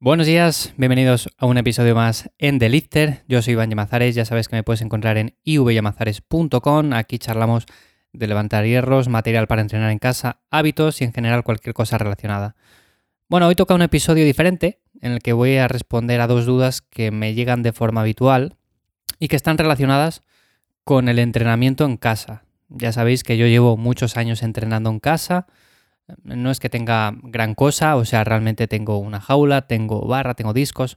[0.00, 3.24] Buenos días, bienvenidos a un episodio más en The Lifter.
[3.26, 6.92] Yo soy Iván Yamazares, ya sabes que me puedes encontrar en ivyamazares.com.
[6.92, 7.66] Aquí charlamos
[8.12, 12.54] de levantar hierros, material para entrenar en casa, hábitos y en general cualquier cosa relacionada.
[13.28, 16.80] Bueno, hoy toca un episodio diferente en el que voy a responder a dos dudas
[16.80, 18.54] que me llegan de forma habitual
[19.18, 20.22] y que están relacionadas
[20.84, 22.44] con el entrenamiento en casa.
[22.68, 25.48] Ya sabéis que yo llevo muchos años entrenando en casa
[26.22, 30.52] no es que tenga gran cosa, o sea, realmente tengo una jaula, tengo barra, tengo
[30.52, 30.96] discos.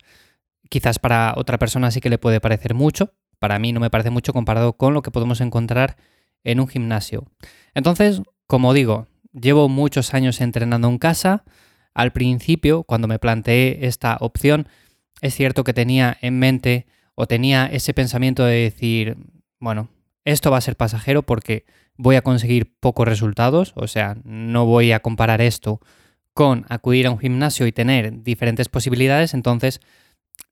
[0.70, 4.09] Quizás para otra persona sí que le puede parecer mucho, para mí no me parece
[4.09, 5.98] mucho comparado con lo que podemos encontrar
[6.44, 7.26] en un gimnasio.
[7.73, 11.43] Entonces, como digo, llevo muchos años entrenando en casa.
[11.93, 14.68] Al principio, cuando me planteé esta opción,
[15.21, 19.18] es cierto que tenía en mente o tenía ese pensamiento de decir,
[19.59, 19.90] bueno,
[20.25, 21.66] esto va a ser pasajero porque
[21.98, 25.79] voy a conseguir pocos resultados, o sea, no voy a comparar esto
[26.34, 29.81] con acudir a un gimnasio y tener diferentes posibilidades, entonces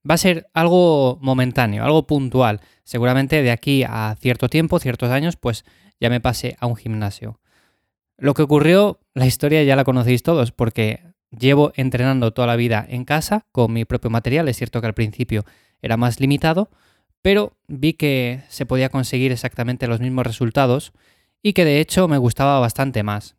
[0.10, 2.62] va a ser algo momentáneo, algo puntual.
[2.84, 5.66] Seguramente de aquí a cierto tiempo, ciertos años, pues
[6.00, 7.40] ya me pasé a un gimnasio.
[8.18, 12.86] Lo que ocurrió, la historia ya la conocéis todos, porque llevo entrenando toda la vida
[12.90, 14.48] en casa con mi propio material.
[14.48, 15.46] Es cierto que al principio
[15.82, 16.70] era más limitado,
[17.22, 20.94] pero vi que se podía conseguir exactamente los mismos resultados
[21.42, 23.36] y que de hecho me gustaba bastante más.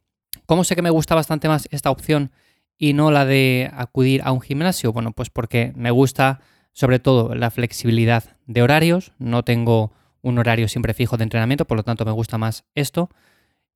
[0.46, 2.32] ¿Cómo sé que me gusta bastante más esta opción
[2.76, 4.92] y no la de acudir a un gimnasio?
[4.92, 6.40] Bueno, pues porque me gusta
[6.72, 9.92] sobre todo la flexibilidad de horarios, no tengo
[10.22, 13.10] un horario siempre fijo de entrenamiento, por lo tanto me gusta más esto.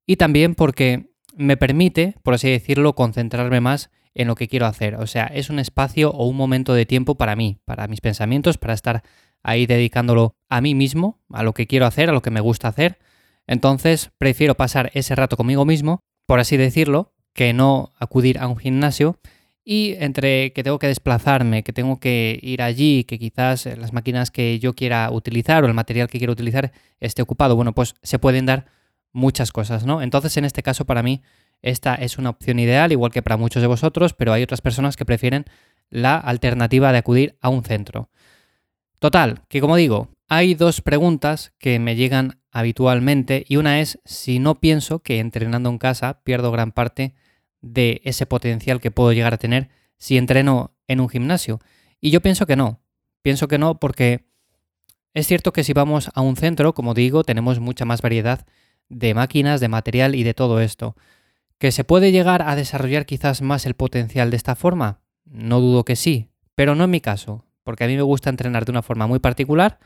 [0.05, 4.95] Y también porque me permite, por así decirlo, concentrarme más en lo que quiero hacer.
[4.95, 8.57] O sea, es un espacio o un momento de tiempo para mí, para mis pensamientos,
[8.57, 9.03] para estar
[9.45, 12.67] ahí dedicándolo a mí mismo, a lo que quiero hacer, a lo que me gusta
[12.67, 12.97] hacer.
[13.47, 18.57] Entonces prefiero pasar ese rato conmigo mismo, por así decirlo, que no acudir a un
[18.57, 19.19] gimnasio
[19.63, 24.31] y entre que tengo que desplazarme, que tengo que ir allí, que quizás las máquinas
[24.31, 28.17] que yo quiera utilizar o el material que quiero utilizar esté ocupado, bueno, pues se
[28.17, 28.65] pueden dar
[29.11, 30.01] muchas cosas, ¿no?
[30.01, 31.21] Entonces en este caso para mí
[31.61, 34.97] esta es una opción ideal, igual que para muchos de vosotros, pero hay otras personas
[34.97, 35.45] que prefieren
[35.91, 38.09] la alternativa de acudir a un centro.
[38.99, 44.39] Total, que como digo, hay dos preguntas que me llegan habitualmente y una es si
[44.39, 47.13] no pienso que entrenando en casa pierdo gran parte
[47.61, 51.59] de ese potencial que puedo llegar a tener si entreno en un gimnasio.
[51.99, 52.81] Y yo pienso que no.
[53.21, 54.25] Pienso que no porque
[55.13, 58.45] es cierto que si vamos a un centro, como digo, tenemos mucha más variedad
[58.89, 60.95] de máquinas, de material y de todo esto.
[61.57, 65.01] ¿Que se puede llegar a desarrollar quizás más el potencial de esta forma?
[65.23, 68.63] No dudo que sí, pero no en mi caso, porque a mí me gusta entrenar
[68.63, 69.79] de una forma muy particular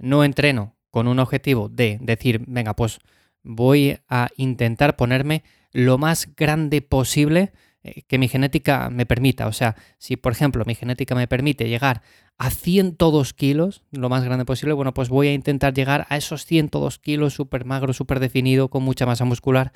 [0.00, 2.98] no entreno con un objetivo de decir, venga, pues
[3.42, 7.52] voy a intentar ponerme lo más grande posible
[7.84, 9.46] eh, que mi genética me permita.
[9.46, 12.02] O sea, si por ejemplo mi genética me permite llegar
[12.38, 16.44] a 102 kilos, lo más grande posible, bueno, pues voy a intentar llegar a esos
[16.44, 19.72] 102 kilos súper magro, súper definido, con mucha masa muscular.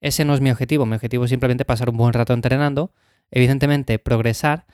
[0.00, 0.84] Ese no es mi objetivo.
[0.84, 2.92] Mi objetivo es simplemente pasar un buen rato entrenando,
[3.30, 4.66] evidentemente progresar.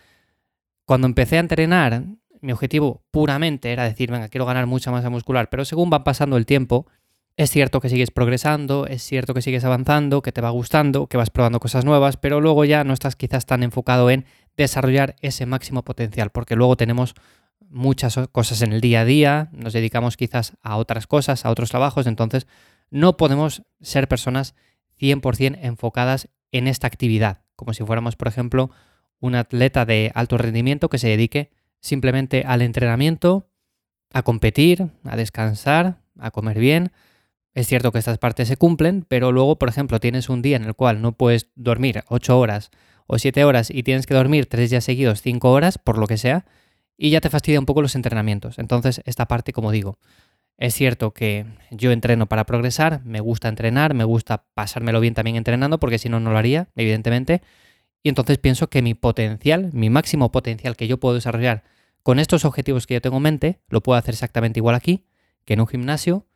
[0.85, 2.05] Cuando empecé a entrenar
[2.41, 6.37] mi objetivo puramente era decir, venga, quiero ganar mucha masa muscular, pero según va pasando
[6.37, 6.87] el tiempo,
[7.37, 11.17] es cierto que sigues progresando, es cierto que sigues avanzando, que te va gustando, que
[11.17, 15.47] vas probando cosas nuevas, pero luego ya no estás quizás tan enfocado en desarrollar ese
[15.47, 17.15] máximo potencial, porque luego tenemos
[17.69, 21.71] muchas cosas en el día a día, nos dedicamos quizás a otras cosas, a otros
[21.71, 22.47] trabajos, entonces
[22.91, 24.55] no podemos ser personas
[25.01, 28.71] 100% enfocadas en esta actividad, como si fuéramos, por ejemplo,
[29.25, 33.49] un atleta de alto rendimiento que se dedique simplemente al entrenamiento,
[34.13, 36.93] a competir, a descansar, a comer bien.
[37.55, 40.65] Es cierto que estas partes se cumplen, pero luego, por ejemplo, tienes un día en
[40.65, 42.71] el cual no puedes dormir 8 horas
[43.07, 46.19] o 7 horas y tienes que dormir 3 días seguidos 5 horas, por lo que
[46.19, 46.45] sea,
[46.99, 48.59] y ya te fastidia un poco los entrenamientos.
[48.59, 49.99] Entonces, esta parte, como digo,
[50.59, 55.37] es cierto que yo entreno para progresar, me gusta entrenar, me gusta pasármelo bien también
[55.37, 57.41] entrenando, porque si no, no lo haría, evidentemente.
[58.05, 61.65] Y entonces pienso que mi potencial, mi máximo potencial que yo puedo desarrollar
[62.03, 65.07] con estos objetivos que yo tengo en mente, lo puedo hacer exactamente igual aquí
[65.47, 66.27] que en un gimnasio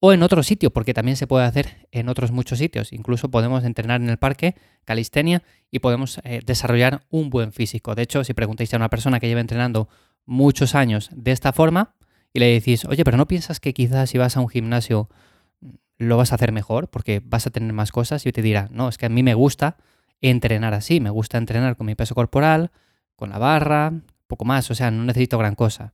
[0.00, 2.92] o en otro sitio, porque también se puede hacer en otros muchos sitios.
[2.92, 4.54] Incluso podemos entrenar en el parque,
[4.84, 7.94] calistenia, y podemos eh, desarrollar un buen físico.
[7.94, 9.88] De hecho, si preguntáis a una persona que lleva entrenando
[10.24, 11.94] muchos años de esta forma
[12.32, 15.10] y le decís, oye, pero ¿no piensas que quizás si vas a un gimnasio
[15.60, 15.68] mm,
[15.98, 18.24] lo vas a hacer mejor porque vas a tener más cosas?
[18.24, 19.76] Y te dirá, no, es que a mí me gusta
[20.30, 22.70] entrenar así, me gusta entrenar con mi peso corporal,
[23.16, 23.92] con la barra,
[24.26, 25.92] poco más, o sea, no necesito gran cosa.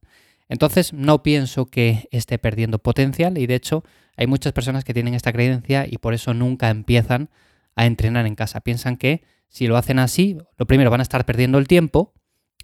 [0.48, 3.84] Entonces no pienso que esté perdiendo potencial y de hecho
[4.16, 7.30] hay muchas personas que tienen esta creencia y por eso nunca empiezan
[7.76, 8.60] a entrenar en casa.
[8.60, 12.14] Piensan que si lo hacen así, lo primero van a estar perdiendo el tiempo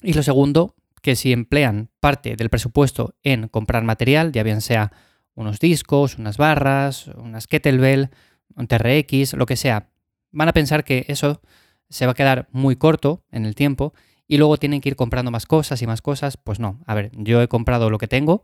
[0.03, 4.93] Y lo segundo, que si emplean parte del presupuesto en comprar material, ya bien sea
[5.35, 8.11] unos discos, unas barras, unas kettlebell,
[8.57, 9.91] un TRX, lo que sea,
[10.37, 11.41] van a pensar que eso
[11.89, 13.95] se va a quedar muy corto en el tiempo
[14.29, 16.37] y luego tienen que ir comprando más cosas y más cosas.
[16.37, 18.43] Pues no, a ver, yo he comprado lo que tengo.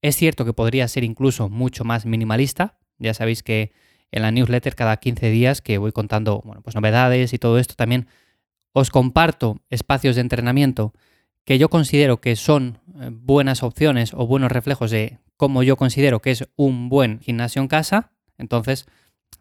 [0.00, 2.78] Es cierto que podría ser incluso mucho más minimalista.
[2.98, 3.72] Ya sabéis que
[4.12, 7.74] en la newsletter cada 15 días que voy contando bueno, pues novedades y todo esto
[7.74, 8.06] también
[8.72, 10.94] os comparto espacios de entrenamiento
[11.44, 16.20] que yo considero que son eh, buenas opciones o buenos reflejos de cómo yo considero
[16.20, 18.12] que es un buen gimnasio en casa.
[18.38, 18.86] Entonces,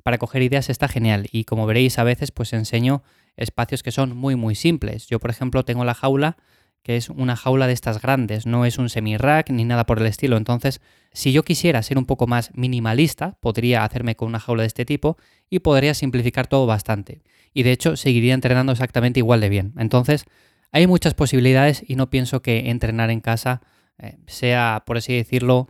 [0.03, 3.03] para coger ideas está genial y como veréis a veces pues enseño
[3.37, 5.07] espacios que son muy muy simples.
[5.07, 6.37] Yo por ejemplo tengo la jaula
[6.83, 10.05] que es una jaula de estas grandes, no es un semi-rack ni nada por el
[10.05, 10.37] estilo.
[10.37, 10.81] Entonces,
[11.11, 14.85] si yo quisiera ser un poco más minimalista, podría hacerme con una jaula de este
[14.85, 15.17] tipo
[15.49, 17.21] y podría simplificar todo bastante.
[17.53, 19.73] Y de hecho, seguiría entrenando exactamente igual de bien.
[19.77, 20.25] Entonces,
[20.71, 23.61] hay muchas posibilidades y no pienso que entrenar en casa
[23.97, 25.67] eh, sea, por así decirlo,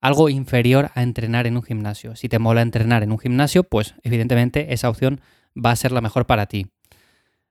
[0.00, 2.16] algo inferior a entrenar en un gimnasio.
[2.16, 5.20] Si te mola entrenar en un gimnasio, pues evidentemente esa opción
[5.56, 6.66] va a ser la mejor para ti.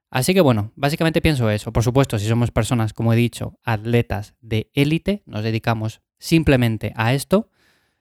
[0.10, 1.72] Así que bueno, básicamente pienso eso.
[1.72, 7.14] Por supuesto, si somos personas, como he dicho, atletas de élite, nos dedicamos simplemente a
[7.14, 7.50] esto.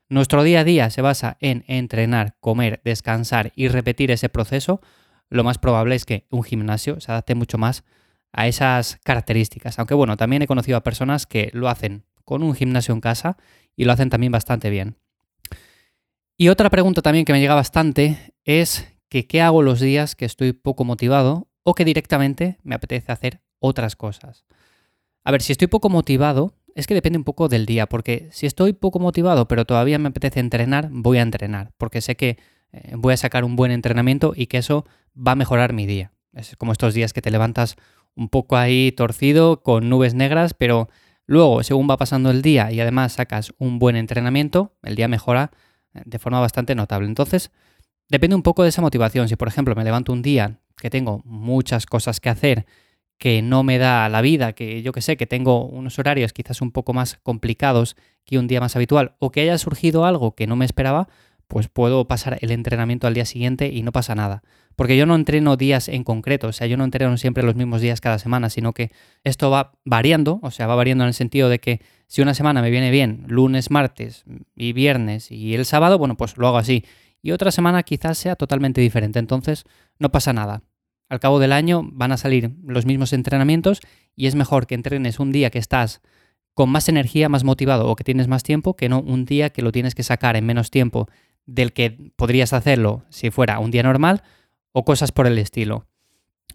[0.09, 4.81] Nuestro día a día se basa en entrenar, comer, descansar y repetir ese proceso.
[5.29, 7.85] Lo más probable es que un gimnasio se adapte mucho más
[8.33, 9.79] a esas características.
[9.79, 13.37] Aunque bueno, también he conocido a personas que lo hacen con un gimnasio en casa
[13.79, 14.97] y lo hacen también bastante bien.
[16.37, 20.25] Y otra pregunta también que me llega bastante es que qué hago los días que
[20.25, 24.45] estoy poco motivado o que directamente me apetece hacer otras cosas.
[25.23, 28.47] A ver, si estoy poco motivado, es que depende un poco del día, porque si
[28.47, 32.37] estoy poco motivado pero todavía me apetece entrenar, voy a entrenar, porque sé que
[32.73, 34.87] eh, voy a sacar un buen entrenamiento y que eso
[35.17, 36.13] va a mejorar mi día.
[36.33, 37.77] Es como estos días que te levantas
[38.17, 40.89] un poco ahí torcido, con nubes negras, pero
[41.29, 45.53] luego, según va pasando el día y además sacas un buen entrenamiento, el día mejora
[45.95, 47.07] eh, de forma bastante notable.
[47.07, 47.53] Entonces,
[48.09, 49.29] depende un poco de esa motivación.
[49.29, 52.67] Si, por ejemplo, me levanto un día que tengo muchas cosas que hacer,
[53.19, 56.63] que no me da la vida, que yo que sé, que tengo unos horarios quizás
[56.63, 60.47] un poco más complicados que un día más habitual, o que haya surgido algo que
[60.47, 61.09] no me esperaba,
[61.49, 64.43] pues puedo pasar el entrenamiento al día siguiente y no pasa nada.
[64.77, 67.81] Porque yo no entreno días en concreto, o sea, yo no entreno siempre los mismos
[67.81, 68.93] días cada semana, sino que
[69.25, 72.63] esto va variando, o sea, va variando en el sentido de que si una semana
[72.63, 74.25] me viene bien, lunes, martes
[74.55, 76.85] y viernes y el sábado, bueno, pues lo hago así
[77.23, 79.19] y otra semana quizás sea totalmente diferente.
[79.19, 79.65] Entonces,
[79.99, 80.63] no pasa nada.
[81.09, 83.81] Al cabo del año van a salir los mismos entrenamientos
[84.15, 86.03] y es mejor que entrenes un día que estás
[86.55, 89.63] con más energía, más motivado o que tienes más tiempo que no un día que
[89.63, 91.09] lo tienes que sacar en menos tiempo
[91.49, 94.23] del que podrías hacerlo si fuera un día normal
[94.71, 95.87] o cosas por el estilo.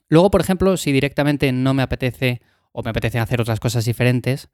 [0.08, 2.42] Luego, por ejemplo, si directamente no me apetece
[2.72, 4.50] o me apetece hacer otras cosas diferentes,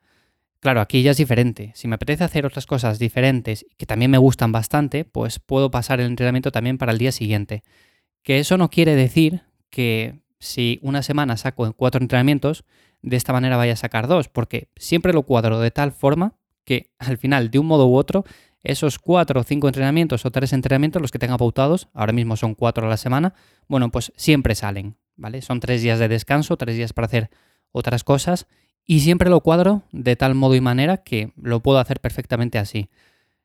[0.60, 1.72] Claro, aquí ya es diferente.
[1.74, 6.02] Si me apetece hacer otras cosas diferentes que también me gustan bastante, pues puedo pasar
[6.02, 7.64] el entrenamiento también para el día siguiente.
[8.24, 12.66] Que eso no quiere decir que si una semana saco cuatro entrenamientos,
[13.02, 16.92] de esta manera vaya a sacar dos, porque siempre lo cuadro de tal forma que
[17.00, 18.26] al final, de un modo u otro,
[18.64, 22.56] esos cuatro o cinco entrenamientos o tres entrenamientos, los que tenga pautados, ahora mismo son
[22.56, 23.34] cuatro a la semana,
[23.68, 25.42] bueno, pues siempre salen, ¿vale?
[25.42, 27.30] Son tres días de descanso, tres días para hacer
[27.72, 28.48] otras cosas
[28.86, 32.90] y siempre lo cuadro de tal modo y manera que lo puedo hacer perfectamente así.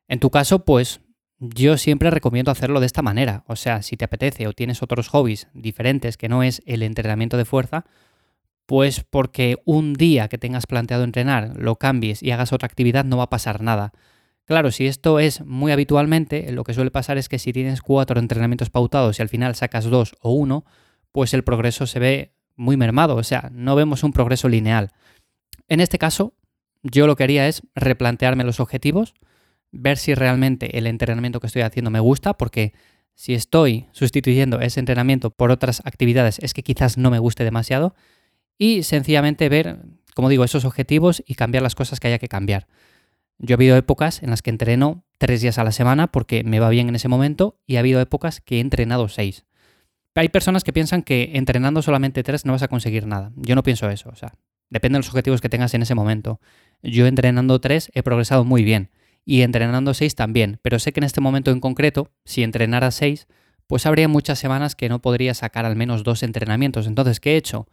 [0.07, 1.01] En tu caso, pues
[1.39, 3.43] yo siempre recomiendo hacerlo de esta manera.
[3.47, 7.37] O sea, si te apetece o tienes otros hobbies diferentes que no es el entrenamiento
[7.37, 7.85] de fuerza,
[8.65, 13.17] pues porque un día que tengas planteado entrenar lo cambies y hagas otra actividad no
[13.17, 13.93] va a pasar nada.
[14.45, 18.19] Claro, si esto es muy habitualmente, lo que suele pasar es que si tienes cuatro
[18.19, 20.65] entrenamientos pautados y al final sacas dos o uno,
[21.11, 24.91] pues el progreso se ve muy mermado, o sea, no vemos un progreso lineal.
[25.67, 26.35] En este caso,
[26.83, 29.15] yo lo que haría es replantearme los objetivos,
[29.71, 32.73] ver si realmente el entrenamiento que estoy haciendo me gusta, porque
[33.15, 37.95] si estoy sustituyendo ese entrenamiento por otras actividades es que quizás no me guste demasiado,
[38.59, 39.79] y sencillamente ver,
[40.13, 42.67] como digo, esos objetivos y cambiar las cosas que haya que cambiar.
[43.37, 46.59] Yo he habido épocas en las que entreno tres días a la semana porque me
[46.59, 49.45] va bien en ese momento y ha habido épocas que he entrenado seis.
[50.15, 53.31] Hay personas que piensan que entrenando solamente tres no vas a conseguir nada.
[53.35, 54.09] Yo no pienso eso.
[54.09, 54.33] O sea,
[54.69, 56.39] Depende de los objetivos que tengas en ese momento.
[56.81, 58.89] Yo entrenando 3 he progresado muy bien
[59.23, 63.27] y entrenando 6 también, pero sé que en este momento en concreto, si entrenara 6,
[63.67, 66.87] pues habría muchas semanas que no podría sacar al menos dos entrenamientos.
[66.87, 67.67] Entonces, ¿qué he hecho?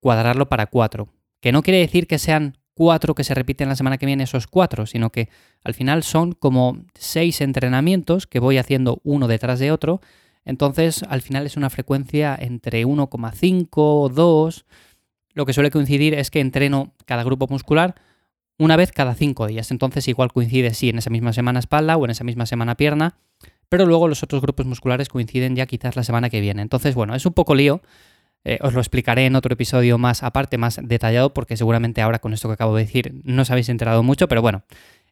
[0.00, 1.08] Cuadrarlo para 4.
[1.40, 4.46] Que no quiere decir que sean 4 que se repiten la semana que viene esos
[4.46, 5.28] 4, sino que
[5.62, 10.00] al final son como 6 entrenamientos que voy haciendo uno detrás de otro.
[10.44, 14.64] Entonces, al final es una frecuencia entre 1,5 o 2
[15.34, 17.96] lo que suele coincidir es que entreno cada grupo muscular
[18.56, 19.70] una vez cada cinco días.
[19.72, 23.16] Entonces igual coincide sí en esa misma semana espalda o en esa misma semana pierna,
[23.68, 26.62] pero luego los otros grupos musculares coinciden ya quizás la semana que viene.
[26.62, 27.82] Entonces, bueno, es un poco lío.
[28.44, 32.34] Eh, os lo explicaré en otro episodio más aparte, más detallado, porque seguramente ahora con
[32.34, 34.64] esto que acabo de decir no os habéis enterado mucho, pero bueno,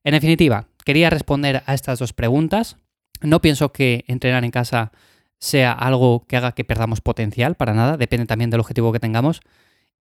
[0.05, 2.77] en definitiva, quería responder a estas dos preguntas.
[3.23, 4.93] No pienso que entrenar en casa
[5.39, 9.41] sea algo que haga que perdamos potencial, para nada, depende también del objetivo que tengamos.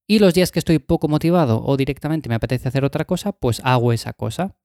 [0.07, 3.61] Y los días que estoy poco motivado o directamente me apetece hacer otra cosa, pues
[3.63, 4.55] hago esa cosa.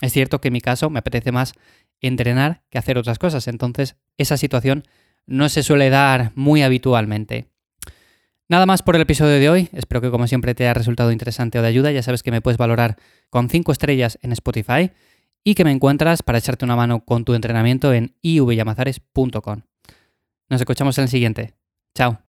[0.00, 1.52] Es cierto que en mi caso me apetece más
[2.00, 4.84] entrenar que hacer otras cosas, entonces esa situación
[5.26, 7.49] no se suele dar muy habitualmente.
[8.50, 11.60] Nada más por el episodio de hoy, espero que como siempre te haya resultado interesante
[11.60, 12.96] o de ayuda, ya sabes que me puedes valorar
[13.28, 14.90] con 5 estrellas en Spotify
[15.44, 19.60] y que me encuentras para echarte una mano con tu entrenamiento en ivyamazares.com.
[20.48, 21.54] Nos escuchamos en el siguiente.
[21.94, 22.29] Chao.